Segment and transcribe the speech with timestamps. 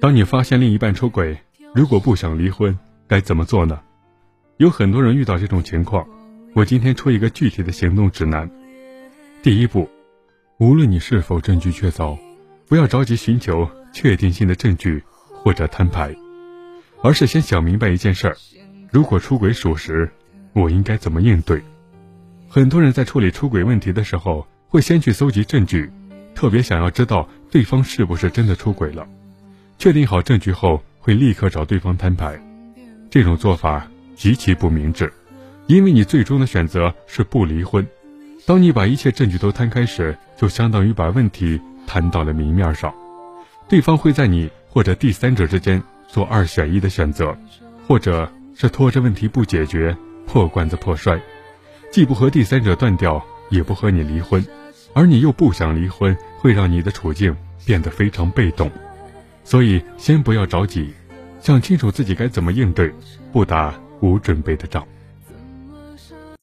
[0.00, 1.38] 当你发现另一半出轨，
[1.74, 2.76] 如果不想离婚，
[3.06, 3.80] 该怎么做呢？
[4.56, 6.06] 有很多人遇到这种情况，
[6.54, 8.50] 我今天出一个具体的行动指南。
[9.42, 9.88] 第一步，
[10.58, 12.18] 无论你是否证据确凿，
[12.66, 15.02] 不要着急寻求确定性的证据
[15.32, 16.14] 或者摊牌，
[17.02, 18.36] 而是先想明白一件事儿：
[18.90, 20.10] 如果出轨属实，
[20.54, 21.62] 我应该怎么应对？
[22.48, 25.88] 很多人在处理出轨问题的时候，会先去搜集证据，
[26.34, 29.06] 特别想要知道对方是不是真的出轨了。
[29.78, 32.36] 确定好证据后，会立刻找对方摊牌。
[33.08, 33.86] 这种做法
[34.16, 35.12] 极其不明智，
[35.68, 37.86] 因为你最终的选择是不离婚。
[38.44, 42.92] 当你把一切证据都摊开时，就相当于把问题摊到了明面上。
[43.68, 47.36] 对方会在你或者第三者之间做二选一的选择，
[47.86, 51.20] 或者是拖着问题不解决，破罐子破摔。
[51.92, 54.44] 既不和第三者断掉，也不和你离婚，
[54.92, 58.68] 而你又不想离婚，会让你的处境变得非常被动。
[59.48, 60.92] 所以，先不要着急，
[61.40, 62.92] 想清楚自己该怎么应对，
[63.32, 64.86] 不打无准备的仗。